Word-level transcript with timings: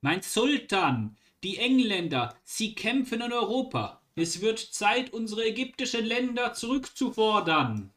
Mein 0.00 0.22
Sultan, 0.22 1.16
die 1.42 1.58
Engländer, 1.58 2.38
sie 2.44 2.76
kämpfen 2.76 3.20
in 3.20 3.32
Europa. 3.32 4.00
Es 4.14 4.40
wird 4.40 4.60
Zeit, 4.60 5.12
unsere 5.12 5.44
ägyptischen 5.44 6.04
Länder 6.04 6.52
zurückzufordern. 6.52 7.92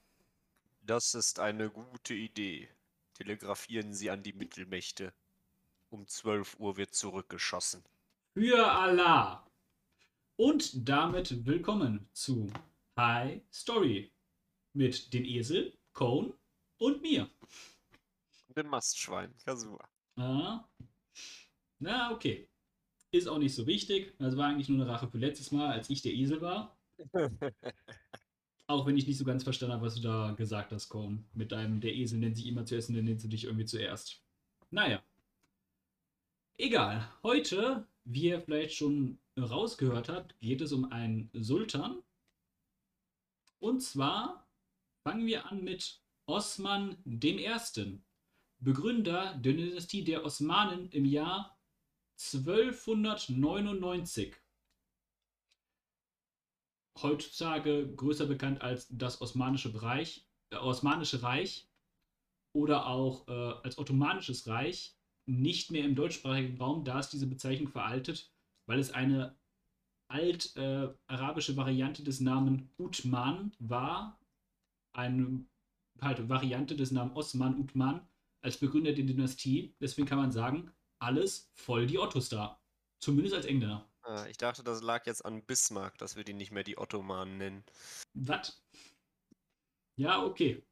Das 0.81 1.13
ist 1.13 1.39
eine 1.39 1.69
gute 1.69 2.15
Idee. 2.15 2.69
Telegrafieren 3.13 3.93
Sie 3.93 4.09
an 4.09 4.23
die 4.23 4.33
Mittelmächte. 4.33 5.13
Um 5.91 6.07
12 6.07 6.59
Uhr 6.59 6.75
wird 6.75 6.95
zurückgeschossen. 6.95 7.83
Für 8.33 8.71
Allah. 8.71 9.45
Und 10.37 10.89
damit 10.89 11.45
willkommen 11.45 12.09
zu 12.13 12.51
High 12.97 13.43
Story 13.53 14.11
mit 14.73 15.13
dem 15.13 15.23
Esel, 15.23 15.77
Cone 15.93 16.33
und 16.79 17.03
mir. 17.03 17.29
Dem 18.57 18.69
Mastschwein, 18.69 19.35
Kasua. 19.45 19.87
Ah. 20.15 20.65
Na, 21.81 22.11
okay. 22.11 22.47
Ist 23.09 23.27
auch 23.27 23.39
nicht 23.39 23.55
so 23.55 23.65
wichtig. 23.65 24.13
Das 24.19 24.37
war 24.37 24.47
eigentlich 24.47 24.69
nur 24.69 24.79
eine 24.79 24.89
Rache 24.89 25.07
für 25.07 25.17
letztes 25.17 25.51
Mal, 25.51 25.71
als 25.71 25.89
ich 25.89 26.01
der 26.03 26.13
Esel 26.13 26.39
war. 26.39 26.77
Auch 28.67 28.85
wenn 28.85 28.95
ich 28.95 29.07
nicht 29.07 29.17
so 29.17 29.25
ganz 29.25 29.43
verstanden 29.43 29.73
habe, 29.73 29.85
was 29.85 29.95
du 29.95 30.01
da 30.01 30.31
gesagt 30.31 30.71
hast, 30.71 30.89
Cone. 30.89 31.23
Mit 31.33 31.51
deinem, 31.51 31.81
der 31.81 31.93
Esel 31.93 32.19
nennt 32.19 32.37
sich 32.37 32.45
immer 32.45 32.65
zuerst 32.65 32.89
und 32.89 32.95
dann 32.95 33.05
nennst 33.05 33.25
du 33.25 33.27
dich 33.27 33.45
irgendwie 33.45 33.65
zuerst. 33.65 34.21
Naja. 34.69 35.01
Egal. 36.57 37.11
Heute, 37.23 37.87
wie 38.05 38.27
ihr 38.27 38.41
vielleicht 38.41 38.75
schon 38.75 39.17
rausgehört 39.37 40.07
habt, 40.07 40.39
geht 40.39 40.61
es 40.61 40.71
um 40.71 40.91
einen 40.91 41.31
Sultan. 41.33 42.03
Und 43.59 43.81
zwar 43.81 44.47
fangen 45.03 45.25
wir 45.25 45.51
an 45.51 45.63
mit 45.63 45.99
Osman 46.27 46.95
I., 47.07 47.49
Begründer 48.59 49.33
der 49.37 49.53
Dynastie 49.53 50.03
der 50.03 50.23
Osmanen 50.23 50.91
im 50.91 51.05
Jahr 51.05 51.57
1299 52.21 54.35
heutzutage 57.01 57.93
größer 57.95 58.25
bekannt 58.25 58.61
als 58.61 58.87
das 58.89 59.21
Osmanische 59.21 59.81
Reich, 59.81 60.27
äh, 60.51 60.57
Osmanische 60.57 61.23
Reich 61.23 61.69
oder 62.53 62.87
auch 62.87 63.27
äh, 63.27 63.53
als 63.63 63.77
Ottomanisches 63.77 64.47
Reich, 64.47 64.97
nicht 65.25 65.71
mehr 65.71 65.85
im 65.85 65.95
deutschsprachigen 65.95 66.57
Raum, 66.57 66.83
da 66.83 66.99
ist 66.99 67.11
diese 67.11 67.27
Bezeichnung 67.27 67.69
veraltet, 67.69 68.33
weil 68.65 68.79
es 68.79 68.91
eine 68.91 69.37
alt-arabische 70.09 71.53
äh, 71.53 71.57
Variante 71.57 72.03
des 72.03 72.19
Namen 72.19 72.69
Utman 72.77 73.53
war, 73.59 74.19
eine 74.93 75.45
halt, 76.01 76.27
Variante 76.27 76.75
des 76.75 76.91
Namens 76.91 77.15
Osman 77.15 77.59
Utman 77.59 78.05
als 78.41 78.57
Begründer 78.57 78.91
der 78.91 79.05
Dynastie. 79.05 79.75
Deswegen 79.79 80.07
kann 80.07 80.17
man 80.17 80.31
sagen, 80.31 80.71
alles 81.01 81.49
voll 81.53 81.87
die 81.87 81.99
Ottos 81.99 82.29
da. 82.29 82.59
Zumindest 82.99 83.35
als 83.35 83.45
Engländer. 83.45 83.89
Ah, 84.03 84.25
ich 84.27 84.37
dachte, 84.37 84.63
das 84.63 84.81
lag 84.81 85.05
jetzt 85.05 85.25
an 85.25 85.43
Bismarck, 85.45 85.97
dass 85.97 86.15
wir 86.15 86.23
die 86.23 86.33
nicht 86.33 86.51
mehr 86.51 86.63
die 86.63 86.77
Ottomanen 86.77 87.37
nennen. 87.37 87.63
Was? 88.13 88.63
Ja, 89.97 90.23
okay. 90.23 90.63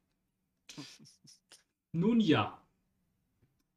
Nun 1.92 2.20
ja. 2.20 2.56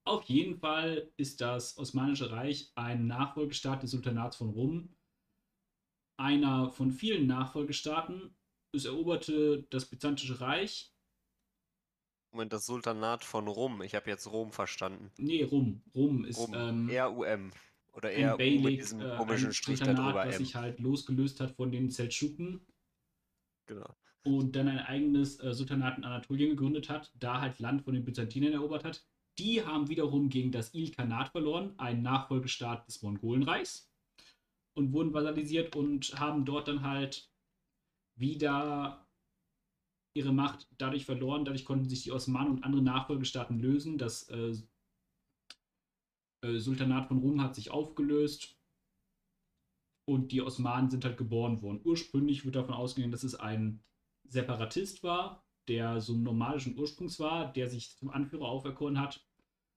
Auf 0.05 0.25
jeden 0.25 0.59
Fall 0.59 1.11
ist 1.17 1.41
das 1.41 1.77
Osmanische 1.77 2.31
Reich 2.31 2.71
ein 2.75 3.07
Nachfolgestaat 3.07 3.83
des 3.83 3.91
Sultanats 3.91 4.35
von 4.35 4.49
Rum. 4.49 4.95
Einer 6.17 6.69
von 6.69 6.91
vielen 6.91 7.25
Nachfolgestaaten. 7.25 8.35
Es 8.73 8.85
eroberte 8.85 9.63
das 9.69 9.85
Byzantische 9.85 10.41
Reich. 10.41 10.92
Moment, 12.33 12.51
das 12.51 12.65
Sultanat 12.65 13.23
von 13.23 13.47
Rum. 13.47 13.81
Ich 13.83 13.95
habe 13.95 14.09
jetzt 14.09 14.31
Rom 14.31 14.51
verstanden. 14.51 15.11
Nee, 15.17 15.43
Rum. 15.43 15.81
Rum 15.95 16.25
ist. 16.25 16.39
Rum. 16.39 16.53
Ähm, 16.55 16.89
R-U-M. 16.89 17.51
Oder 17.93 18.11
eher 18.11 18.37
mit 18.37 18.79
diesem 18.79 19.01
äh, 19.01 19.15
komischen 19.17 19.53
Strich 19.53 19.79
darüber 19.79 20.15
was 20.15 20.37
sich 20.37 20.55
halt 20.55 20.79
losgelöst 20.79 21.39
hat 21.39 21.51
von 21.51 21.71
den 21.71 21.91
Seldschuken 21.91 22.65
Genau. 23.67 23.95
und 24.25 24.55
dann 24.55 24.67
ein 24.67 24.79
eigenes 24.79 25.39
äh, 25.39 25.53
Sultanat 25.53 25.99
in 25.99 26.03
Anatolien 26.03 26.49
gegründet 26.49 26.89
hat, 26.89 27.11
da 27.15 27.39
halt 27.39 27.59
Land 27.59 27.83
von 27.83 27.93
den 27.93 28.03
Byzantinern 28.03 28.53
erobert 28.53 28.83
hat. 28.83 29.05
Die 29.37 29.63
haben 29.63 29.89
wiederum 29.89 30.29
gegen 30.29 30.51
das 30.51 30.73
Ilkhanat 30.73 31.29
verloren, 31.29 31.73
ein 31.77 32.01
Nachfolgestaat 32.01 32.87
des 32.87 33.01
Mongolenreichs, 33.03 33.91
und 34.73 34.91
wurden 34.91 35.13
vasalisiert 35.13 35.75
und 35.75 36.19
haben 36.19 36.45
dort 36.45 36.67
dann 36.67 36.81
halt 36.81 37.31
wieder 38.15 39.02
ihre 40.13 40.33
Macht 40.33 40.67
dadurch 40.77 41.05
verloren. 41.05 41.45
Dadurch 41.45 41.65
konnten 41.65 41.89
sich 41.89 42.03
die 42.03 42.11
Osmanen 42.11 42.51
und 42.51 42.63
andere 42.63 42.81
Nachfolgestaaten 42.81 43.59
lösen. 43.59 43.97
Das 43.97 44.29
äh, 44.29 44.53
äh, 46.43 46.59
Sultanat 46.59 47.07
von 47.07 47.19
Rum 47.19 47.41
hat 47.41 47.55
sich 47.55 47.71
aufgelöst 47.71 48.57
und 50.05 50.31
die 50.31 50.41
Osmanen 50.41 50.89
sind 50.89 51.05
halt 51.05 51.17
geboren 51.17 51.61
worden. 51.61 51.81
Ursprünglich 51.83 52.45
wird 52.45 52.55
davon 52.55 52.75
ausgegangen, 52.75 53.11
dass 53.11 53.23
es 53.23 53.35
ein 53.35 53.83
Separatist 54.25 55.03
war, 55.03 55.45
der 55.67 56.01
so 56.01 56.13
nomadischen 56.17 56.77
Ursprungs 56.77 57.19
war, 57.19 57.51
der 57.53 57.69
sich 57.69 57.97
zum 57.97 58.09
Anführer 58.09 58.45
auferkoren 58.45 58.99
hat. 58.99 59.25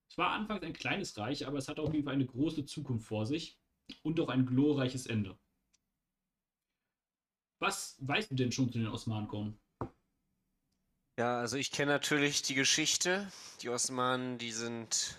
Es 0.09 0.17
war 0.17 0.31
anfangs 0.31 0.63
ein 0.63 0.73
kleines 0.73 1.17
Reich, 1.17 1.47
aber 1.47 1.57
es 1.57 1.67
hatte 1.67 1.81
auf 1.81 1.93
jeden 1.93 2.05
Fall 2.05 2.13
eine 2.13 2.25
große 2.25 2.65
Zukunft 2.65 3.07
vor 3.07 3.25
sich 3.25 3.59
und 4.03 4.19
auch 4.19 4.29
ein 4.29 4.45
glorreiches 4.45 5.05
Ende. 5.05 5.37
Was 7.59 7.97
weißt 7.99 8.31
du 8.31 8.35
denn 8.35 8.51
schon 8.51 8.71
zu 8.71 8.79
den 8.79 8.87
Osmanen, 8.87 9.27
Korn? 9.27 9.57
Ja, 11.17 11.39
also 11.39 11.57
ich 11.57 11.71
kenne 11.71 11.91
natürlich 11.91 12.43
die 12.43 12.53
Geschichte. 12.53 13.31
Die 13.61 13.69
Osmanen, 13.69 14.37
die 14.37 14.51
sind 14.51 15.17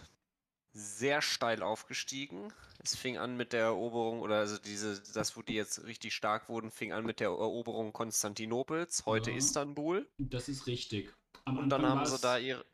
sehr 0.73 1.23
steil 1.23 1.63
aufgestiegen. 1.63 2.53
Es 2.79 2.95
fing 2.95 3.19
an 3.19 3.37
mit 3.37 3.53
der 3.53 3.63
Eroberung, 3.63 4.21
oder 4.21 4.37
also 4.37 4.59
diese, 4.59 5.03
das, 5.13 5.37
wo 5.37 5.43
die 5.43 5.55
jetzt 5.55 5.85
richtig 5.85 6.15
stark 6.15 6.49
wurden, 6.49 6.71
fing 6.71 6.93
an 6.93 7.05
mit 7.05 7.19
der 7.19 7.29
Eroberung 7.29 7.93
Konstantinopels, 7.93 9.07
heute 9.07 9.33
Ja. 9.33 9.39
Istanbul. 9.39 10.09
Das 10.19 10.49
ist 10.49 10.69
richtig. 10.69 11.13
Am 11.45 11.59
Und 11.59 11.69
dann 11.71 11.85
Anfang 11.85 11.99
haben 11.99 12.07
sie 12.07 12.19
da 12.21 12.39
ihre, 12.39 12.65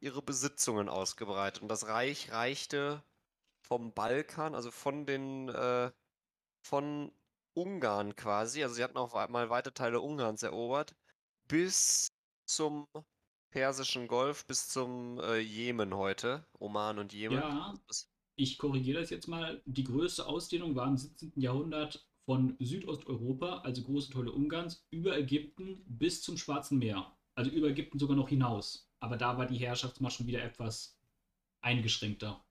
ihre 0.00 0.20
Besitzungen 0.20 0.88
ausgebreitet. 0.88 1.62
Und 1.62 1.68
das 1.68 1.86
Reich 1.86 2.32
reichte 2.32 3.04
vom 3.62 3.92
Balkan, 3.92 4.56
also 4.56 4.72
von 4.72 5.06
den, 5.06 5.48
äh, 5.48 5.92
von 6.66 7.12
Ungarn 7.54 8.16
quasi, 8.16 8.64
also 8.64 8.74
sie 8.74 8.82
hatten 8.82 8.98
auch 8.98 9.14
mal 9.28 9.48
weite 9.48 9.72
Teile 9.72 10.00
Ungarns 10.00 10.42
erobert, 10.42 10.96
bis 11.48 12.15
zum 12.46 12.86
Persischen 13.50 14.08
Golf, 14.08 14.46
bis 14.46 14.68
zum 14.68 15.18
äh, 15.20 15.38
Jemen 15.38 15.94
heute, 15.94 16.46
Oman 16.58 16.98
und 16.98 17.12
Jemen. 17.12 17.38
Ja, 17.38 17.74
ich 18.36 18.58
korrigiere 18.58 19.00
das 19.00 19.10
jetzt 19.10 19.28
mal. 19.28 19.62
Die 19.64 19.84
größte 19.84 20.26
Ausdehnung 20.26 20.74
war 20.76 20.86
im 20.86 20.96
17. 20.96 21.32
Jahrhundert 21.36 22.06
von 22.26 22.56
Südosteuropa, 22.58 23.58
also 23.60 23.82
große 23.82 24.12
Teile 24.12 24.32
Ungarns, 24.32 24.86
über 24.90 25.16
Ägypten 25.16 25.82
bis 25.86 26.22
zum 26.22 26.36
Schwarzen 26.36 26.78
Meer. 26.78 27.16
Also 27.34 27.50
über 27.50 27.68
Ägypten 27.68 27.98
sogar 27.98 28.16
noch 28.16 28.28
hinaus. 28.28 28.90
Aber 29.00 29.16
da 29.16 29.38
war 29.38 29.46
die 29.46 29.58
Herrschaftsmacht 29.58 30.14
schon 30.14 30.26
wieder 30.26 30.42
etwas 30.42 30.98
eingeschränkter. 31.60 32.44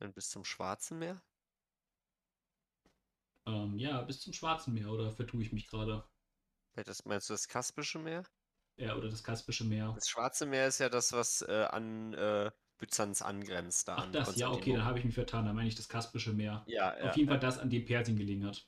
Und 0.00 0.14
bis 0.14 0.30
zum 0.30 0.44
Schwarzen 0.44 0.98
Meer? 0.98 1.22
Ähm, 3.46 3.78
ja, 3.78 4.02
bis 4.02 4.20
zum 4.20 4.32
Schwarzen 4.32 4.74
Meer, 4.74 4.90
oder 4.90 5.10
vertue 5.10 5.42
ich 5.42 5.52
mich 5.52 5.68
gerade? 5.68 6.04
Vielleicht 6.72 6.88
das, 6.88 7.04
meinst 7.04 7.28
du 7.28 7.34
das 7.34 7.48
Kaspische 7.48 7.98
Meer? 7.98 8.24
Ja, 8.78 8.94
oder 8.94 9.08
das 9.08 9.24
Kaspische 9.24 9.64
Meer. 9.64 9.92
Das 9.94 10.08
Schwarze 10.08 10.46
Meer 10.46 10.66
ist 10.66 10.78
ja 10.78 10.88
das, 10.88 11.12
was 11.12 11.42
äh, 11.42 11.66
an 11.70 12.12
äh, 12.12 12.50
Byzanz 12.78 13.22
angrenzt. 13.22 13.88
Da 13.88 13.96
Ach, 13.96 14.04
an 14.04 14.12
das, 14.12 14.36
ja, 14.36 14.50
okay, 14.50 14.72
dann 14.72 14.84
habe 14.84 14.98
ich 14.98 15.04
mich 15.04 15.14
vertan. 15.14 15.46
Da 15.46 15.52
meine 15.52 15.68
ich 15.68 15.74
das 15.74 15.88
Kaspische 15.88 16.32
Meer. 16.32 16.62
Ja, 16.66 16.96
ja. 16.98 17.08
Auf 17.08 17.16
jeden 17.16 17.28
Fall 17.28 17.40
das, 17.40 17.58
an 17.58 17.70
dem 17.70 17.84
Persien 17.84 18.18
gelegen 18.18 18.44
hat. 18.44 18.66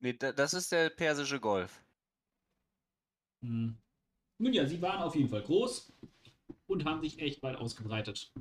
Nee, 0.00 0.12
da, 0.12 0.32
das 0.32 0.54
ist 0.54 0.70
der 0.70 0.90
Persische 0.90 1.40
Golf. 1.40 1.82
Hm. 3.42 3.76
Nun 4.38 4.52
ja, 4.52 4.66
sie 4.66 4.82
waren 4.82 5.02
auf 5.02 5.16
jeden 5.16 5.28
Fall 5.28 5.42
groß 5.42 5.92
und 6.66 6.84
haben 6.84 7.00
sich 7.02 7.18
echt 7.20 7.42
weit 7.42 7.56
ausgebreitet. 7.56 8.32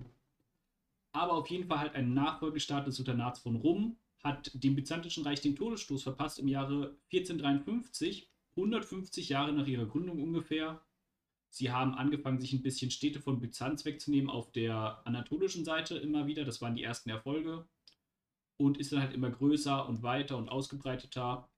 Aber 1.15 1.33
auf 1.33 1.47
jeden 1.47 1.67
Fall 1.67 1.79
halt 1.79 1.95
ein 1.95 2.13
Nachfolgestaat 2.13 2.87
des 2.87 2.95
Sultanats 2.95 3.39
von 3.39 3.55
Rum 3.55 3.97
hat 4.23 4.51
dem 4.53 4.75
Byzantischen 4.75 5.23
Reich 5.23 5.41
den 5.41 5.55
Todesstoß 5.55 6.03
verpasst 6.03 6.39
im 6.39 6.47
Jahre 6.47 6.97
1453, 7.11 8.32
150 8.55 9.29
Jahre 9.29 9.53
nach 9.53 9.67
ihrer 9.67 9.85
Gründung 9.85 10.21
ungefähr. 10.21 10.81
Sie 11.49 11.71
haben 11.71 11.93
angefangen, 11.93 12.39
sich 12.39 12.53
ein 12.53 12.63
bisschen 12.63 12.91
Städte 12.91 13.19
von 13.19 13.39
Byzanz 13.39 13.85
wegzunehmen 13.85 14.29
auf 14.29 14.51
der 14.51 15.01
anatolischen 15.05 15.63
Seite 15.63 15.97
immer 15.97 16.25
wieder. 16.27 16.45
Das 16.45 16.61
waren 16.61 16.75
die 16.75 16.83
ersten 16.83 17.09
Erfolge. 17.09 17.67
Und 18.57 18.77
ist 18.77 18.91
dann 18.91 19.01
halt 19.01 19.13
immer 19.13 19.29
größer 19.29 19.87
und 19.87 20.03
weiter 20.03 20.37
und 20.37 20.49
ausgebreiteter. 20.49 21.49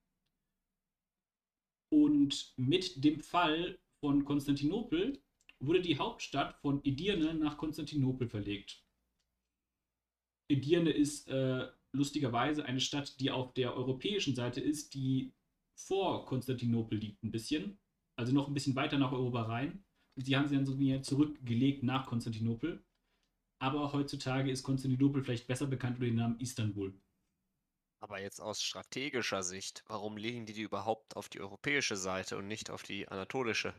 Und 1.89 2.53
mit 2.57 3.03
dem 3.03 3.19
Fall 3.19 3.80
von 4.00 4.25
Konstantinopel 4.25 5.21
wurde 5.59 5.81
die 5.81 5.97
Hauptstadt 5.97 6.56
von 6.56 6.81
Edirne 6.83 7.33
nach 7.33 7.57
Konstantinopel 7.57 8.27
verlegt. 8.27 8.83
Edirne 10.50 10.92
ist 10.92 11.27
äh, 11.27 11.68
lustigerweise 11.92 12.65
eine 12.65 12.80
Stadt, 12.80 13.19
die 13.19 13.31
auf 13.31 13.53
der 13.53 13.75
europäischen 13.75 14.36
Seite 14.36 14.62
ist, 14.62 14.94
die 14.94 15.33
vor 15.75 16.25
Konstantinopel 16.25 16.98
liegt 16.98 17.24
ein 17.24 17.31
bisschen. 17.31 17.80
Also 18.18 18.33
noch 18.33 18.48
ein 18.48 18.54
bisschen 18.54 18.75
weiter 18.75 18.98
nach 18.98 19.12
Europa 19.12 19.44
rein. 19.44 19.86
Und 20.16 20.25
sie 20.25 20.36
haben 20.36 20.48
sie 20.48 20.56
dann 20.56 20.66
so 20.66 20.80
wieder 20.80 21.01
zurückgelegt 21.04 21.83
nach 21.83 22.07
Konstantinopel. 22.07 22.86
Aber 23.60 23.94
heutzutage 23.94 24.51
ist 24.51 24.63
Konstantinopel 24.63 25.24
vielleicht 25.24 25.48
besser 25.48 25.68
bekannt 25.68 25.98
unter 25.98 26.07
dem 26.07 26.16
Namen 26.16 26.39
Istanbul. 26.39 27.00
Aber 28.00 28.22
jetzt 28.22 28.39
aus 28.39 28.63
strategischer 28.63 29.44
Sicht, 29.44 29.83
warum 29.88 30.16
legen 30.16 30.45
die 30.45 30.54
die 30.54 30.62
überhaupt 30.62 31.18
auf 31.18 31.27
die 31.27 31.42
europäische 31.42 31.98
Seite 31.98 32.38
und 32.38 32.48
nicht 32.48 32.69
auf 32.69 32.83
die 32.83 33.10
anatolische? 33.10 33.74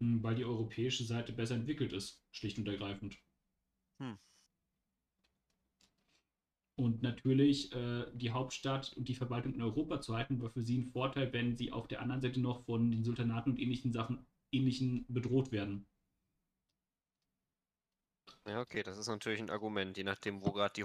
Hm, 0.00 0.22
Weil 0.22 0.36
die 0.36 0.44
europäische 0.44 1.02
Seite 1.02 1.32
besser 1.32 1.56
entwickelt 1.56 1.92
ist, 1.92 2.22
schlicht 2.30 2.58
und 2.58 2.68
ergreifend. 2.68 3.18
Hm. 4.00 4.18
Und 6.76 7.02
natürlich 7.02 7.72
äh, 7.72 8.06
die 8.14 8.30
Hauptstadt 8.30 8.92
und 8.96 9.08
die 9.08 9.14
Verwaltung 9.14 9.54
in 9.54 9.62
Europa 9.62 10.00
zu 10.00 10.16
halten, 10.16 10.40
war 10.40 10.50
für 10.50 10.62
sie 10.62 10.78
ein 10.78 10.90
Vorteil, 10.90 11.32
wenn 11.32 11.56
sie 11.56 11.70
auf 11.72 11.86
der 11.86 12.02
anderen 12.02 12.20
Seite 12.20 12.40
noch 12.40 12.64
von 12.64 12.90
den 12.90 13.04
Sultanaten 13.04 13.52
und 13.52 13.58
ähnlichen 13.58 13.92
Sachen 13.92 14.26
ähnlichen 14.52 15.04
bedroht 15.08 15.52
werden. 15.52 15.86
Ja, 18.46 18.60
okay, 18.60 18.82
das 18.82 18.98
ist 18.98 19.08
natürlich 19.08 19.40
ein 19.40 19.48
Argument, 19.48 19.96
je 19.96 20.04
nachdem, 20.04 20.44
wo 20.44 20.52
gerade 20.52 20.74
die 20.74 20.82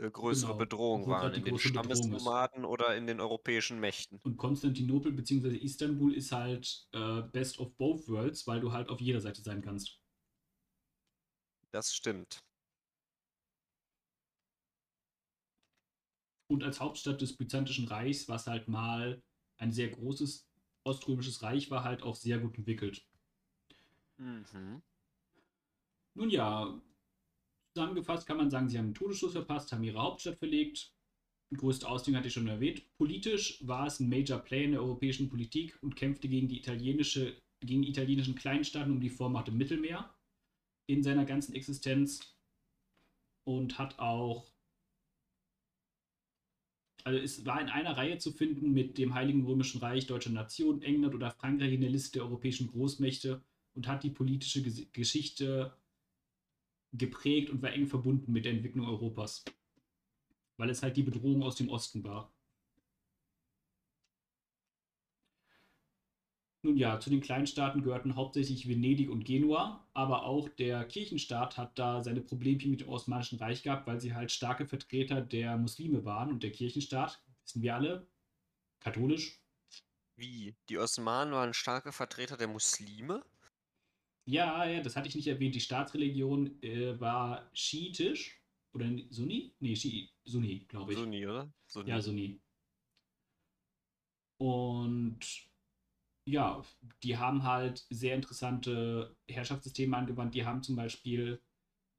äh, 0.00 0.10
größere 0.10 0.52
Genau, 0.52 0.58
Bedrohung 0.58 1.04
die 1.06 1.38
in 1.38 1.44
den. 1.44 1.58
Stammesnomaden 1.58 2.64
oder 2.64 2.96
in 2.96 3.06
den 3.08 3.20
europäischen 3.20 3.80
Mächten. 3.80 4.20
Und 4.22 4.36
Konstantinopel 4.36 5.12
bzw. 5.12 5.56
Istanbul 5.56 6.14
ist 6.14 6.30
halt 6.30 6.86
äh, 6.92 7.22
best 7.22 7.58
of 7.58 7.76
both 7.76 8.06
worlds, 8.08 8.46
weil 8.46 8.60
du 8.60 8.72
halt 8.72 8.90
auf 8.90 9.00
jeder 9.00 9.20
Seite 9.20 9.42
sein 9.42 9.60
kannst. 9.60 10.00
Das 11.72 11.92
stimmt. 11.92 12.44
Und 16.50 16.64
als 16.64 16.80
Hauptstadt 16.80 17.20
des 17.20 17.36
Byzantischen 17.36 17.86
Reichs, 17.86 18.28
was 18.28 18.48
halt 18.48 18.66
mal 18.66 19.22
ein 19.58 19.70
sehr 19.70 19.88
großes 19.88 20.50
oströmisches 20.82 21.44
Reich 21.44 21.70
war, 21.70 21.84
halt 21.84 22.02
auch 22.02 22.16
sehr 22.16 22.38
gut 22.38 22.58
entwickelt. 22.58 23.06
Mhm. 24.16 24.82
Nun 26.14 26.28
ja, 26.28 26.76
zusammengefasst 27.72 28.26
kann 28.26 28.36
man 28.36 28.50
sagen, 28.50 28.68
sie 28.68 28.78
haben 28.78 28.86
einen 28.86 28.94
Todesstoß 28.94 29.30
verpasst, 29.30 29.70
haben 29.70 29.84
ihre 29.84 30.02
Hauptstadt 30.02 30.38
verlegt. 30.38 30.92
Die 31.52 31.56
größte 31.56 31.88
Ausdehnung 31.88 32.18
hatte 32.18 32.26
ich 32.26 32.34
schon 32.34 32.48
erwähnt. 32.48 32.82
Politisch 32.98 33.64
war 33.64 33.86
es 33.86 34.00
ein 34.00 34.08
Major 34.08 34.40
Player 34.40 34.64
in 34.64 34.72
der 34.72 34.82
europäischen 34.82 35.28
Politik 35.28 35.78
und 35.82 35.94
kämpfte 35.94 36.28
gegen 36.28 36.48
die 36.48 36.58
italienische, 36.58 37.40
gegen 37.60 37.82
die 37.82 37.90
italienischen 37.90 38.34
Kleinstaaten 38.34 38.90
um 38.90 39.00
die 39.00 39.08
Vormacht 39.08 39.46
im 39.46 39.56
Mittelmeer 39.56 40.12
in 40.88 41.04
seiner 41.04 41.26
ganzen 41.26 41.54
Existenz 41.54 42.36
und 43.44 43.78
hat 43.78 44.00
auch 44.00 44.50
also 47.04 47.18
es 47.18 47.44
war 47.46 47.60
in 47.60 47.68
einer 47.68 47.96
Reihe 47.96 48.18
zu 48.18 48.32
finden 48.32 48.72
mit 48.72 48.98
dem 48.98 49.14
Heiligen 49.14 49.44
Römischen 49.44 49.80
Reich, 49.80 50.06
Deutscher 50.06 50.30
Nation, 50.30 50.82
England 50.82 51.14
oder 51.14 51.30
Frankreich 51.30 51.72
in 51.72 51.80
der 51.80 51.90
Liste 51.90 52.18
der 52.18 52.22
europäischen 52.22 52.68
Großmächte 52.68 53.42
und 53.74 53.86
hat 53.86 54.02
die 54.02 54.10
politische 54.10 54.62
Ges 54.62 54.86
Geschichte 54.92 55.72
geprägt 56.92 57.50
und 57.50 57.62
war 57.62 57.72
eng 57.72 57.86
verbunden 57.86 58.32
mit 58.32 58.44
der 58.44 58.52
Entwicklung 58.52 58.86
Europas. 58.86 59.44
Weil 60.56 60.70
es 60.70 60.82
halt 60.82 60.96
die 60.96 61.02
Bedrohung 61.02 61.42
aus 61.42 61.56
dem 61.56 61.68
Osten 61.68 62.02
war. 62.04 62.32
Nun 66.62 66.76
ja, 66.76 67.00
zu 67.00 67.08
den 67.08 67.22
Kleinstaaten 67.22 67.82
gehörten 67.82 68.16
hauptsächlich 68.16 68.68
Venedig 68.68 69.08
und 69.08 69.24
Genua, 69.24 69.88
aber 69.94 70.24
auch 70.24 70.48
der 70.48 70.84
Kirchenstaat 70.84 71.56
hat 71.56 71.78
da 71.78 72.02
seine 72.02 72.20
Problemchen 72.20 72.70
mit 72.70 72.82
dem 72.82 72.88
Osmanischen 72.90 73.38
Reich 73.38 73.62
gehabt, 73.62 73.86
weil 73.86 73.98
sie 73.98 74.14
halt 74.14 74.30
starke 74.30 74.66
Vertreter 74.66 75.22
der 75.22 75.56
Muslime 75.56 76.04
waren 76.04 76.30
und 76.30 76.42
der 76.42 76.52
Kirchenstaat, 76.52 77.22
wissen 77.44 77.62
wir 77.62 77.74
alle, 77.74 78.06
katholisch. 78.80 79.40
Wie? 80.16 80.54
Die 80.68 80.76
Osmanen 80.76 81.32
waren 81.32 81.54
starke 81.54 81.92
Vertreter 81.92 82.36
der 82.36 82.48
Muslime? 82.48 83.24
Ja, 84.26 84.66
ja, 84.66 84.82
das 84.82 84.96
hatte 84.96 85.08
ich 85.08 85.14
nicht 85.14 85.28
erwähnt. 85.28 85.54
Die 85.54 85.60
Staatsreligion 85.60 86.62
äh, 86.62 87.00
war 87.00 87.50
schiitisch 87.54 88.38
oder 88.74 88.86
Sunni? 89.08 89.54
Nee, 89.60 89.74
Schi 89.74 90.10
Sunni, 90.24 90.66
glaube 90.68 90.92
ich. 90.92 90.98
Sunni, 90.98 91.26
oder? 91.26 91.50
Sunni. 91.66 91.88
Ja, 91.88 92.02
Sunni. 92.02 92.38
Und 94.36 95.49
ja, 96.30 96.64
die 97.02 97.16
haben 97.18 97.44
halt 97.44 97.86
sehr 97.90 98.14
interessante 98.16 99.16
Herrschaftssysteme 99.28 99.96
angewandt. 99.96 100.34
Die 100.34 100.44
haben 100.44 100.62
zum 100.62 100.76
Beispiel 100.76 101.40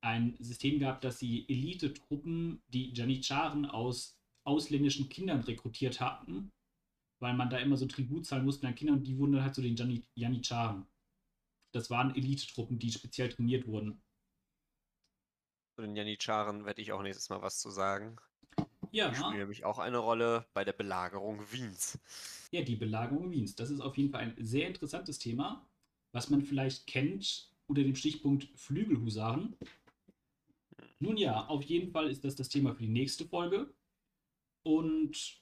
ein 0.02 0.36
System 0.40 0.80
gehabt, 0.80 1.04
dass 1.04 1.20
sie 1.20 1.46
Elite-Truppen, 1.50 2.62
die 2.70 2.94
Janitscharen 2.94 3.66
aus 3.66 4.18
ausländischen 4.46 5.10
Kindern 5.10 5.42
rekrutiert 5.42 6.02
hatten, 6.02 6.52
weil 7.22 7.36
man 7.36 7.50
da 7.50 7.58
immer 7.60 7.78
so 7.78 7.88
Tribut 7.88 8.26
zahlen 8.26 8.46
musste 8.46 8.68
an 8.68 8.76
Kinder 8.76 8.94
und 8.94 9.06
die 9.06 9.18
wurden 9.18 9.34
dann 9.34 9.44
halt 9.44 9.56
zu 9.56 9.62
den 9.62 9.76
Jani- 9.78 10.06
Janitscharen. 10.16 10.88
Das 11.74 11.90
waren 11.90 12.16
Elite-Truppen, 12.16 12.80
die 12.80 12.92
speziell 12.92 13.30
trainiert 13.30 13.68
wurden. 13.68 14.02
Zu 15.76 15.82
den 15.82 15.98
Janitscharen 15.98 16.64
werde 16.64 16.82
ich 16.82 16.94
auch 16.94 17.02
nächstes 17.02 17.28
Mal 17.28 17.42
was 17.42 17.60
zu 17.60 17.72
sagen. 17.72 18.16
Ja, 18.92 19.10
Die 19.10 19.16
spielen 19.16 19.38
nämlich 19.38 19.64
auch 19.64 19.80
eine 19.80 19.98
Rolle 19.98 20.46
bei 20.54 20.64
der 20.66 20.74
Belagerung 20.74 21.40
Wiens. 21.52 21.98
Ja, 22.52 22.62
die 22.62 22.76
Belagerung 22.76 23.32
Wiens. 23.32 23.56
Das 23.56 23.70
ist 23.70 23.80
auf 23.80 23.98
jeden 23.98 24.12
Fall 24.12 24.22
ein 24.22 24.36
sehr 24.46 24.68
interessantes 24.68 25.18
Thema, 25.18 25.66
was 26.12 26.30
man 26.30 26.42
vielleicht 26.42 26.88
kennt 26.88 27.50
unter 27.68 27.84
dem 27.84 27.96
Stichpunkt 27.96 28.50
Flügelhusaren. 28.56 29.56
Nun 31.00 31.18
ja, 31.18 31.48
auf 31.48 31.64
jeden 31.64 31.92
Fall 31.92 32.10
ist 32.10 32.26
das 32.26 32.36
das 32.36 32.50
Thema 32.50 32.76
für 32.76 32.84
die 32.84 32.90
nächste 32.90 33.26
Folge. 33.26 33.74
Und 34.64 35.42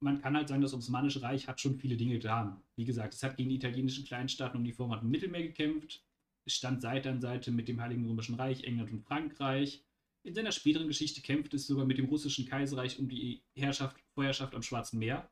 man 0.00 0.20
kann 0.20 0.36
halt 0.36 0.48
sagen, 0.48 0.62
das 0.62 0.74
Osmanische 0.74 1.22
Reich 1.22 1.48
hat 1.48 1.60
schon 1.60 1.78
viele 1.78 1.96
Dinge 1.96 2.14
getan. 2.14 2.62
Wie 2.76 2.84
gesagt, 2.84 3.14
es 3.14 3.22
hat 3.22 3.36
gegen 3.36 3.48
die 3.48 3.56
italienischen 3.56 4.04
Kleinstaaten 4.04 4.58
um 4.58 4.64
die 4.64 4.72
Vormacht 4.72 5.02
im 5.02 5.10
Mittelmeer 5.10 5.42
gekämpft. 5.42 6.04
Es 6.44 6.54
stand 6.54 6.82
Seite 6.82 7.10
an 7.10 7.20
Seite 7.20 7.50
mit 7.50 7.68
dem 7.68 7.80
Heiligen 7.80 8.06
Römischen 8.06 8.34
Reich, 8.34 8.64
England 8.64 8.92
und 8.92 9.02
Frankreich. 9.04 9.82
In 10.22 10.34
seiner 10.34 10.52
späteren 10.52 10.86
Geschichte 10.86 11.22
kämpft 11.22 11.54
es 11.54 11.66
sogar 11.66 11.86
mit 11.86 11.98
dem 11.98 12.06
russischen 12.06 12.46
Kaiserreich 12.46 12.98
um 12.98 13.08
die 13.08 13.42
Herrschaft, 13.54 13.96
Vorherrschaft 14.14 14.54
am 14.54 14.62
Schwarzen 14.62 14.98
Meer. 14.98 15.30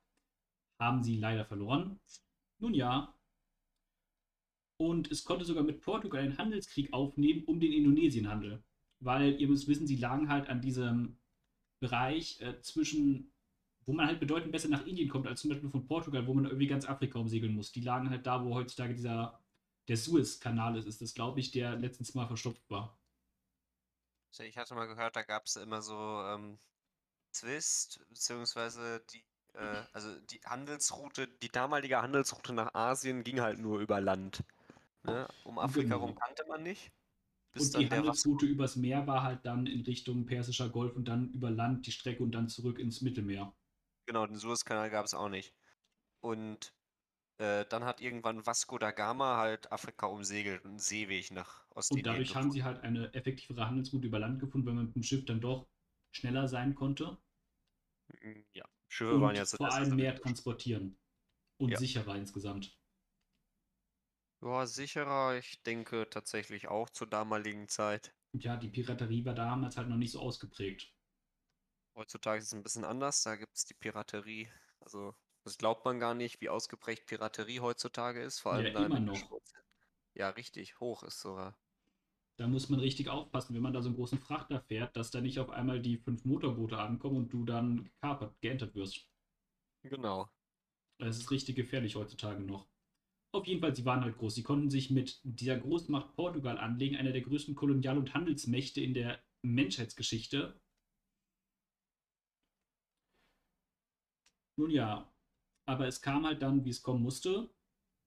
Haben 0.80 1.02
sie 1.02 1.16
leider 1.16 1.44
verloren. 1.44 2.00
Nun 2.58 2.74
ja. 2.74 3.14
Und 4.80 5.10
es 5.10 5.24
konnte 5.24 5.44
sogar 5.44 5.64
mit 5.64 5.80
Portugal 5.82 6.22
einen 6.22 6.38
Handelskrieg 6.38 6.92
aufnehmen 6.92 7.44
um 7.44 7.60
den 7.60 7.72
Indonesienhandel. 7.72 8.62
Weil 9.00 9.40
ihr 9.40 9.48
müsst 9.48 9.68
wissen, 9.68 9.86
sie 9.86 9.96
lagen 9.96 10.28
halt 10.28 10.48
an 10.48 10.60
diesem 10.60 11.18
Bereich 11.80 12.40
äh, 12.40 12.60
zwischen, 12.62 13.32
wo 13.84 13.92
man 13.92 14.06
halt 14.06 14.20
bedeutend 14.20 14.52
besser 14.52 14.68
nach 14.68 14.86
Indien 14.86 15.08
kommt, 15.08 15.26
als 15.26 15.42
zum 15.42 15.50
Beispiel 15.50 15.68
von 15.68 15.86
Portugal, 15.86 16.26
wo 16.26 16.34
man 16.34 16.46
irgendwie 16.46 16.66
ganz 16.66 16.86
Afrika 16.86 17.18
umsegeln 17.18 17.54
muss. 17.54 17.72
Die 17.72 17.82
lagen 17.82 18.10
halt 18.10 18.26
da, 18.26 18.44
wo 18.44 18.54
heutzutage 18.54 18.94
dieser, 18.94 19.38
der 19.88 19.96
Suez-Kanal 19.96 20.76
ist, 20.76 20.86
ist 20.86 21.02
das, 21.02 21.14
glaube 21.14 21.40
ich, 21.40 21.50
der 21.50 21.76
letztens 21.76 22.14
mal 22.14 22.26
verstopft 22.26 22.68
war. 22.70 22.97
Also 24.30 24.42
Ich 24.44 24.56
hatte 24.56 24.74
mal 24.74 24.86
gehört, 24.86 25.16
da 25.16 25.22
gab 25.22 25.46
es 25.46 25.56
immer 25.56 25.82
so 25.82 25.96
ähm, 25.96 26.58
Zwist, 27.32 28.00
beziehungsweise 28.08 29.00
die, 29.12 29.24
äh, 29.54 29.58
also 29.92 30.18
die 30.20 30.40
Handelsroute, 30.44 31.28
die 31.28 31.48
damalige 31.48 32.00
Handelsroute 32.02 32.52
nach 32.52 32.74
Asien 32.74 33.24
ging 33.24 33.40
halt 33.40 33.58
nur 33.58 33.80
über 33.80 34.00
Land. 34.00 34.44
Ne? 35.04 35.28
Um 35.44 35.58
Afrika 35.58 35.94
Genau. 35.94 36.06
rum 36.06 36.14
kannte 36.14 36.44
man 36.48 36.62
nicht. 36.62 36.90
Und 37.56 37.74
die 37.76 37.90
Handelsroute 37.90 38.46
übers 38.46 38.76
Meer 38.76 39.06
war 39.06 39.22
halt 39.22 39.44
dann 39.44 39.66
in 39.66 39.80
Richtung 39.82 40.26
Persischer 40.26 40.68
Golf 40.68 40.94
und 40.94 41.06
dann 41.06 41.32
über 41.32 41.50
Land 41.50 41.86
die 41.86 41.92
Strecke 41.92 42.22
und 42.22 42.32
dann 42.32 42.48
zurück 42.48 42.78
ins 42.78 43.00
Mittelmeer. 43.00 43.52
Genau, 44.06 44.26
den 44.26 44.36
Suezkanal 44.36 44.90
gab 44.90 45.06
es 45.06 45.14
auch 45.14 45.28
nicht. 45.28 45.54
Und 46.20 46.72
äh, 47.38 47.64
dann 47.66 47.84
hat 47.84 48.00
irgendwann 48.00 48.46
Vasco 48.46 48.78
da 48.78 48.90
Gama 48.92 49.36
halt 49.38 49.72
Afrika 49.72 50.06
umsegelt 50.06 50.64
und 50.64 50.70
einen 50.72 50.78
Seeweg 50.78 51.30
nach 51.32 51.66
Und 51.88 52.06
Ostindien 52.06 52.06
dadurch 52.06 52.34
haben 52.34 52.50
sie 52.50 52.64
halt 52.64 52.80
eine 52.80 53.12
effektivere 53.14 53.66
Handelsroute 53.66 54.06
über 54.06 54.18
Land 54.18 54.40
gefunden, 54.40 54.66
weil 54.66 54.74
man 54.74 54.86
mit 54.86 54.94
dem 54.96 55.02
Schiff 55.02 55.24
dann 55.26 55.40
doch 55.42 55.68
schneller 56.12 56.48
sein 56.48 56.74
konnte 56.74 57.18
gefunden. 58.08 58.46
Ja, 58.52 58.64
Schiffe 58.88 59.20
und 59.20 59.20
waren 59.20 59.36
ja 59.36 59.44
vor 59.56 59.72
allem 59.72 59.96
mehr 59.96 60.14
transportieren 60.16 60.98
und 61.58 61.74
Ja. 61.74 61.78
sicherer 61.78 62.16
insgesamt. 62.16 62.80
Ja, 64.40 64.66
sicherer, 64.66 65.36
ich 65.38 65.62
denke 65.62 66.10
tatsächlich 66.10 66.66
auch 66.66 66.90
zur 66.90 67.06
damaligen 67.06 67.68
Zeit. 67.68 68.16
Und 68.32 68.42
ja, 68.42 68.56
die 68.56 68.70
Piraterie 68.70 69.26
war 69.26 69.34
damals 69.34 69.76
halt 69.76 69.88
noch 69.90 69.98
nicht 69.98 70.12
so 70.12 70.20
ausgeprägt. 70.20 70.96
Heutzutage 71.94 72.38
ist 72.38 72.46
es 72.46 72.54
ein 72.54 72.62
bisschen 72.62 72.84
anders, 72.86 73.22
da 73.24 73.36
gibt 73.36 73.54
es 73.58 73.66
die 73.66 73.74
Piraterie. 73.74 74.50
Also, 74.80 75.14
das 75.48 75.56
glaubt 75.56 75.86
man 75.86 75.98
gar 75.98 76.14
nicht, 76.14 76.42
wie 76.42 76.50
ausgeprägt 76.50 77.06
Piraterie 77.06 77.60
heutzutage 77.60 78.20
ist, 78.22 78.38
vor 78.40 78.52
allem 78.52 78.66
Ja, 78.74 78.84
immer 78.84 79.00
noch. 79.00 79.40
Ja, 80.12 80.28
richtig, 80.28 80.78
hoch 80.78 81.02
ist 81.04 81.20
sogar. 81.20 81.56
Da 82.36 82.46
muss 82.46 82.68
man 82.68 82.80
richtig 82.80 83.08
aufpassen, 83.08 83.54
wenn 83.54 83.62
man 83.62 83.72
da 83.72 83.80
so 83.80 83.88
einen 83.88 83.96
großen 83.96 84.18
Frachter 84.18 84.60
fährt, 84.60 84.96
dass 84.96 85.10
da 85.10 85.20
nicht 85.22 85.38
auf 85.38 85.50
einmal 85.50 85.80
die 85.80 85.96
fünf 85.96 86.24
Motorboote 86.26 86.78
ankommen 86.78 87.16
und 87.16 87.32
du 87.32 87.44
dann 87.44 87.84
gekapert, 87.84 88.40
geentert 88.42 88.74
wirst. 88.74 89.08
Genau. 89.82 90.28
Das 91.00 91.16
ist 91.18 91.30
richtig 91.30 91.56
gefährlich 91.56 91.96
heutzutage 91.96 92.40
noch. 92.42 92.68
Auf 93.32 93.46
jeden 93.46 93.60
Fall, 93.60 93.74
sie 93.74 93.84
waren 93.84 94.02
halt 94.02 94.18
groß. 94.18 94.34
Sie 94.34 94.42
konnten 94.42 94.70
sich 94.70 94.90
mit 94.90 95.20
dieser 95.24 95.58
Großmacht 95.58 96.14
Portugal 96.14 96.58
anlegen, 96.58 96.96
einer 96.96 97.12
der 97.12 97.22
größten 97.22 97.54
Kolonial- 97.54 97.98
und 97.98 98.14
Handelsmächte 98.14 98.80
in 98.80 98.94
der 98.94 99.22
Menschheitsgeschichte. 99.42 100.60
Nun 104.56 104.70
ja, 104.70 105.12
aber 105.68 105.86
es 105.86 106.00
kam 106.00 106.26
halt 106.26 106.40
dann, 106.40 106.64
wie 106.64 106.70
es 106.70 106.82
kommen 106.82 107.02
musste. 107.02 107.50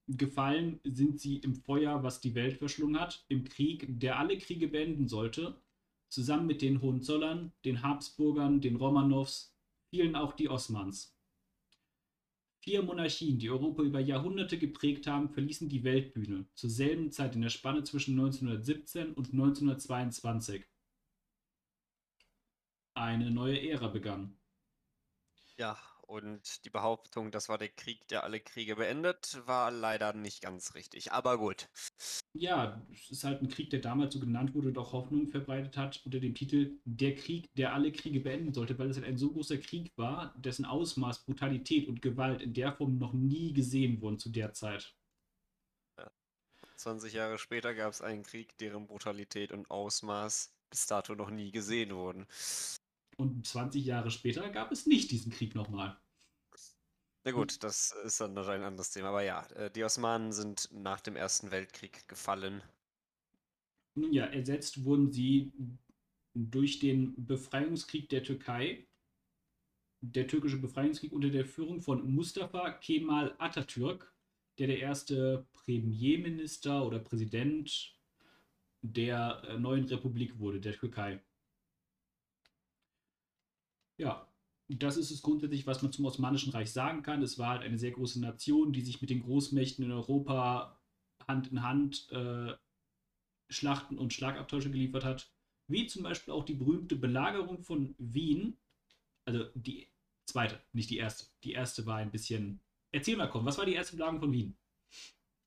gefallen 0.07 0.81
sind 0.83 1.21
sie 1.21 1.37
im 1.37 1.55
Feuer, 1.55 2.03
was 2.03 2.19
die 2.19 2.35
Welt 2.35 2.57
verschlungen 2.57 2.99
hat, 2.99 3.23
im 3.29 3.45
Krieg, 3.45 3.85
der 3.99 4.19
alle 4.19 4.37
Kriege 4.39 4.67
beenden 4.67 5.07
sollte, 5.07 5.61
zusammen 6.09 6.47
mit 6.47 6.61
den 6.61 6.81
Hohenzollern, 6.81 7.53
den 7.63 7.83
Habsburgern, 7.83 8.59
den 8.61 8.75
Romanows, 8.75 9.55
fielen 9.89 10.15
auch 10.15 10.33
die 10.33 10.49
Osmans. 10.49 11.15
Vier 12.61 12.81
Monarchien, 12.83 13.39
die 13.39 13.49
Europa 13.49 13.83
über 13.83 13.99
Jahrhunderte 13.99 14.57
geprägt 14.57 15.07
haben, 15.07 15.29
verließen 15.29 15.69
die 15.69 15.83
Weltbühne, 15.83 16.47
zur 16.55 16.69
selben 16.69 17.11
Zeit 17.11 17.35
in 17.35 17.41
der 17.41 17.49
Spanne 17.49 17.83
zwischen 17.83 18.19
1917 18.19 19.13
und 19.13 19.31
1922. 19.31 20.65
Eine 22.95 23.31
neue 23.31 23.61
Ära 23.61 23.87
begann. 23.87 24.37
Ja, 25.57 25.77
und 26.11 26.65
die 26.65 26.69
Behauptung, 26.69 27.31
das 27.31 27.47
war 27.47 27.57
der 27.57 27.69
Krieg, 27.69 28.05
der 28.09 28.25
alle 28.25 28.41
Kriege 28.41 28.75
beendet, 28.75 29.41
war 29.45 29.71
leider 29.71 30.11
nicht 30.11 30.41
ganz 30.41 30.75
richtig. 30.75 31.13
Aber 31.13 31.37
gut. 31.37 31.69
Ja, 32.33 32.85
es 32.91 33.11
ist 33.11 33.23
halt 33.23 33.41
ein 33.41 33.47
Krieg, 33.47 33.69
der 33.69 33.79
damals 33.79 34.13
so 34.13 34.19
genannt 34.19 34.53
wurde 34.53 34.67
und 34.69 34.77
auch 34.77 34.91
Hoffnung 34.91 35.29
verbreitet 35.29 35.77
hat 35.77 36.01
unter 36.03 36.19
dem 36.19 36.35
Titel 36.35 36.79
Der 36.83 37.15
Krieg, 37.15 37.49
der 37.55 37.73
alle 37.73 37.93
Kriege 37.93 38.19
beenden 38.19 38.53
sollte, 38.53 38.77
weil 38.77 38.89
es 38.89 38.97
halt 38.97 39.07
ein 39.07 39.17
so 39.17 39.31
großer 39.31 39.57
Krieg 39.57 39.91
war, 39.95 40.33
dessen 40.37 40.65
Ausmaß, 40.65 41.23
Brutalität 41.25 41.87
und 41.87 42.01
Gewalt 42.01 42.41
in 42.41 42.53
der 42.53 42.73
Form 42.73 42.97
noch 42.97 43.13
nie 43.13 43.53
gesehen 43.53 44.01
wurden 44.01 44.19
zu 44.19 44.29
der 44.29 44.53
Zeit. 44.53 44.93
Ja. 45.97 46.11
20 46.75 47.13
Jahre 47.13 47.37
später 47.39 47.73
gab 47.73 47.93
es 47.93 48.01
einen 48.01 48.23
Krieg, 48.23 48.57
deren 48.57 48.87
Brutalität 48.87 49.53
und 49.53 49.71
Ausmaß 49.71 50.53
bis 50.69 50.87
dato 50.87 51.15
noch 51.15 51.29
nie 51.29 51.51
gesehen 51.51 51.95
wurden. 51.95 52.27
Und 53.21 53.45
20 53.45 53.85
Jahre 53.85 54.09
später 54.09 54.49
gab 54.49 54.71
es 54.71 54.87
nicht 54.87 55.11
diesen 55.11 55.31
Krieg 55.31 55.53
nochmal. 55.53 55.95
Na 57.23 57.31
gut, 57.31 57.63
das 57.63 57.93
ist 58.03 58.19
dann 58.19 58.33
noch 58.33 58.47
ein 58.47 58.63
anderes 58.63 58.89
Thema. 58.89 59.09
Aber 59.09 59.21
ja, 59.21 59.45
äh, 59.51 59.69
die 59.69 59.83
Osmanen 59.83 60.31
sind 60.31 60.69
nach 60.71 61.01
dem 61.01 61.15
Ersten 61.15 61.51
Weltkrieg 61.51 62.07
gefallen. 62.07 62.63
Nun 63.93 64.11
ja, 64.11 64.25
ersetzt 64.25 64.85
wurden 64.85 65.11
sie 65.11 65.53
durch 66.33 66.79
den 66.79 67.13
Befreiungskrieg 67.27 68.09
der 68.09 68.23
Türkei. 68.23 68.87
Der 69.99 70.25
türkische 70.25 70.57
Befreiungskrieg 70.57 71.11
unter 71.11 71.29
der 71.29 71.45
Führung 71.45 71.79
von 71.79 72.11
Mustafa 72.11 72.71
Kemal 72.71 73.35
Atatürk, 73.37 74.15
der 74.57 74.65
der 74.65 74.79
erste 74.79 75.45
Premierminister 75.53 76.83
oder 76.83 76.97
Präsident 76.97 77.99
der 78.81 79.43
äh, 79.47 79.59
neuen 79.59 79.85
Republik 79.85 80.39
wurde, 80.39 80.59
der 80.59 80.73
Türkei. 80.73 81.21
Ja, 84.01 84.27
das 84.67 84.97
ist 84.97 85.11
es 85.11 85.21
grundsätzlich, 85.21 85.67
was 85.67 85.83
man 85.83 85.91
zum 85.91 86.05
Osmanischen 86.05 86.51
Reich 86.51 86.71
sagen 86.71 87.03
kann. 87.03 87.21
Es 87.21 87.37
war 87.37 87.49
halt 87.49 87.61
eine 87.61 87.77
sehr 87.77 87.91
große 87.91 88.19
Nation, 88.19 88.73
die 88.73 88.81
sich 88.81 88.99
mit 88.99 89.11
den 89.11 89.21
Großmächten 89.21 89.85
in 89.85 89.91
Europa 89.91 90.81
Hand 91.27 91.51
in 91.51 91.61
Hand 91.61 92.09
äh, 92.11 92.55
Schlachten 93.49 93.99
und 93.99 94.11
Schlagabtäusche 94.11 94.71
geliefert 94.71 95.05
hat. 95.05 95.31
Wie 95.67 95.85
zum 95.85 96.01
Beispiel 96.01 96.33
auch 96.33 96.45
die 96.45 96.55
berühmte 96.55 96.95
Belagerung 96.95 97.61
von 97.61 97.93
Wien. 97.99 98.57
Also 99.25 99.45
die 99.53 99.87
zweite, 100.25 100.59
nicht 100.73 100.89
die 100.89 100.97
erste. 100.97 101.27
Die 101.43 101.51
erste 101.51 101.85
war 101.85 101.97
ein 101.97 102.09
bisschen. 102.09 102.59
Erzähl 102.91 103.17
mal, 103.17 103.29
komm, 103.29 103.45
was 103.45 103.59
war 103.59 103.67
die 103.67 103.75
erste 103.75 103.97
Belagerung 103.97 104.21
von 104.21 104.33
Wien? 104.33 104.57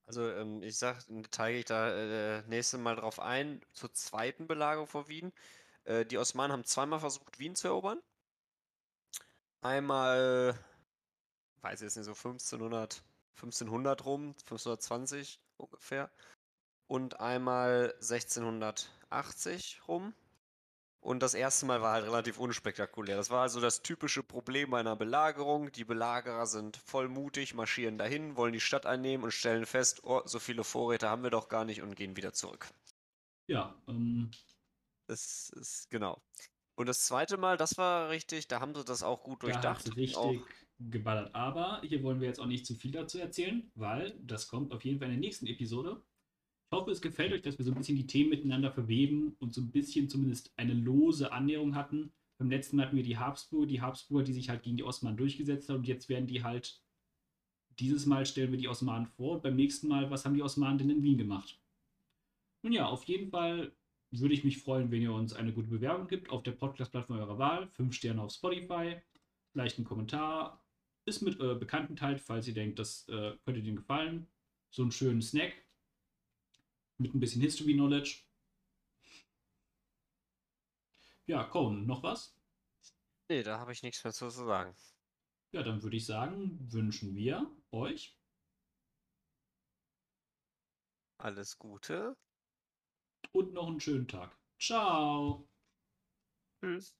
Also, 0.06 0.30
ähm, 0.30 0.62
ich 0.62 0.76
sag 0.76 1.04
gehe 1.08 1.58
ich 1.58 1.64
da 1.64 2.38
äh, 2.38 2.46
nächstes 2.46 2.78
Mal 2.78 2.94
drauf 2.94 3.18
ein, 3.18 3.62
zur 3.72 3.92
zweiten 3.92 4.46
Belagerung 4.46 4.86
von 4.86 5.08
Wien. 5.08 5.32
Äh, 5.82 6.06
die 6.06 6.18
Osmanen 6.18 6.52
haben 6.52 6.64
zweimal 6.64 7.00
versucht, 7.00 7.40
Wien 7.40 7.56
zu 7.56 7.66
erobern 7.66 7.98
einmal, 9.64 10.58
weiß 11.62 11.80
ich 11.80 11.84
jetzt 11.86 11.96
nicht, 11.96 12.04
so 12.06 12.12
1500, 12.12 13.02
1500 13.36 14.04
rum, 14.04 14.28
1520 14.40 15.40
ungefähr. 15.56 16.10
Und 16.86 17.20
einmal 17.20 17.94
1680 18.00 19.80
rum. 19.88 20.14
Und 21.00 21.22
das 21.22 21.34
erste 21.34 21.66
Mal 21.66 21.82
war 21.82 21.92
halt 21.92 22.06
relativ 22.06 22.38
unspektakulär. 22.38 23.16
Das 23.16 23.28
war 23.28 23.42
also 23.42 23.60
das 23.60 23.82
typische 23.82 24.22
Problem 24.22 24.72
einer 24.72 24.96
Belagerung. 24.96 25.70
Die 25.72 25.84
Belagerer 25.84 26.46
sind 26.46 26.78
voll 26.78 27.08
mutig, 27.08 27.52
marschieren 27.52 27.98
dahin, 27.98 28.36
wollen 28.36 28.54
die 28.54 28.60
Stadt 28.60 28.86
einnehmen 28.86 29.24
und 29.24 29.32
stellen 29.32 29.66
fest, 29.66 30.02
oh, 30.04 30.22
so 30.24 30.38
viele 30.38 30.64
Vorräte 30.64 31.10
haben 31.10 31.22
wir 31.22 31.30
doch 31.30 31.50
gar 31.50 31.66
nicht 31.66 31.82
und 31.82 31.94
gehen 31.94 32.16
wieder 32.16 32.32
zurück. 32.32 32.68
Ja, 33.46 33.74
ähm. 33.86 34.30
Das 35.06 35.50
ist 35.50 35.90
genau. 35.90 36.22
Und 36.76 36.86
das 36.88 37.04
zweite 37.06 37.36
Mal, 37.36 37.56
das 37.56 37.78
war 37.78 38.10
richtig, 38.10 38.48
da 38.48 38.60
haben 38.60 38.74
sie 38.74 38.84
das 38.84 39.02
auch 39.02 39.22
gut 39.22 39.42
durchdacht. 39.42 39.86
Da 39.86 39.92
richtig 39.92 40.16
auch. 40.16 40.34
geballert. 40.78 41.34
Aber 41.34 41.80
hier 41.82 42.02
wollen 42.02 42.20
wir 42.20 42.26
jetzt 42.26 42.40
auch 42.40 42.46
nicht 42.46 42.66
zu 42.66 42.74
viel 42.74 42.90
dazu 42.90 43.18
erzählen, 43.18 43.70
weil 43.74 44.18
das 44.20 44.48
kommt 44.48 44.72
auf 44.72 44.84
jeden 44.84 44.98
Fall 44.98 45.08
in 45.08 45.14
der 45.14 45.20
nächsten 45.20 45.46
Episode. 45.46 46.02
Ich 46.70 46.76
hoffe, 46.76 46.90
es 46.90 47.00
gefällt 47.00 47.32
euch, 47.32 47.42
dass 47.42 47.58
wir 47.58 47.64
so 47.64 47.70
ein 47.70 47.76
bisschen 47.76 47.96
die 47.96 48.08
Themen 48.08 48.30
miteinander 48.30 48.72
verweben 48.72 49.36
und 49.38 49.54
so 49.54 49.60
ein 49.60 49.70
bisschen 49.70 50.08
zumindest 50.08 50.52
eine 50.56 50.74
lose 50.74 51.30
Annäherung 51.30 51.76
hatten. 51.76 52.12
Beim 52.38 52.50
letzten 52.50 52.76
Mal 52.76 52.86
hatten 52.86 52.96
wir 52.96 53.04
die 53.04 53.18
Habsburger, 53.18 53.66
die 53.66 53.80
Habsburger, 53.80 54.24
die 54.24 54.32
sich 54.32 54.48
halt 54.48 54.64
gegen 54.64 54.76
die 54.76 54.82
Osmanen 54.82 55.16
durchgesetzt 55.16 55.68
haben 55.68 55.76
und 55.76 55.86
jetzt 55.86 56.08
werden 56.08 56.26
die 56.26 56.42
halt, 56.42 56.82
dieses 57.78 58.06
Mal 58.06 58.26
stellen 58.26 58.50
wir 58.50 58.58
die 58.58 58.68
Osmanen 58.68 59.06
vor 59.06 59.36
und 59.36 59.42
beim 59.44 59.54
nächsten 59.54 59.86
Mal, 59.86 60.10
was 60.10 60.24
haben 60.24 60.34
die 60.34 60.42
Osmanen 60.42 60.78
denn 60.78 60.90
in 60.90 61.02
Wien 61.04 61.18
gemacht? 61.18 61.60
Nun 62.62 62.72
ja, 62.72 62.86
auf 62.86 63.04
jeden 63.04 63.30
Fall 63.30 63.72
würde 64.20 64.34
ich 64.34 64.44
mich 64.44 64.62
freuen, 64.62 64.90
wenn 64.90 65.02
ihr 65.02 65.12
uns 65.12 65.32
eine 65.32 65.52
gute 65.52 65.68
Bewerbung 65.68 66.08
gibt 66.08 66.30
auf 66.30 66.42
der 66.42 66.52
Podcast-Plattform 66.52 67.18
eurer 67.18 67.38
Wahl. 67.38 67.68
Fünf 67.70 67.94
Sterne 67.94 68.22
auf 68.22 68.32
Spotify, 68.32 69.00
vielleicht 69.52 69.78
einen 69.78 69.86
Kommentar. 69.86 70.64
Ist 71.06 71.22
mit 71.22 71.38
äh, 71.40 71.54
Bekannten 71.54 71.96
teilt, 71.96 72.20
falls 72.20 72.48
ihr 72.48 72.54
denkt, 72.54 72.78
das 72.78 73.06
äh, 73.08 73.36
könnte 73.44 73.60
Ihnen 73.60 73.76
gefallen. 73.76 74.26
So 74.70 74.82
einen 74.82 74.92
schönen 74.92 75.20
Snack 75.20 75.52
mit 76.98 77.14
ein 77.14 77.20
bisschen 77.20 77.42
History 77.42 77.74
Knowledge. 77.74 78.22
Ja, 81.26 81.44
komm, 81.44 81.86
noch 81.86 82.02
was? 82.02 82.38
Nee, 83.28 83.42
da 83.42 83.58
habe 83.58 83.72
ich 83.72 83.82
nichts 83.82 84.02
mehr 84.04 84.12
zu 84.12 84.30
sagen. 84.30 84.74
Ja, 85.52 85.62
dann 85.62 85.82
würde 85.82 85.96
ich 85.96 86.06
sagen, 86.06 86.58
wünschen 86.72 87.14
wir 87.14 87.50
euch 87.70 88.18
alles 91.18 91.58
Gute 91.58 92.16
und 93.34 93.52
noch 93.52 93.66
einen 93.68 93.80
schönen 93.80 94.08
Tag. 94.08 94.36
Ciao. 94.58 95.48
Tschüss. 96.60 96.94